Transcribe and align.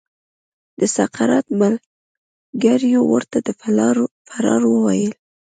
د 0.79 0.81
سقراط 0.95 1.47
ملګریو 1.61 3.01
ورته 3.13 3.37
د 3.47 3.49
فرار 4.31 4.61
وویل. 4.73 5.13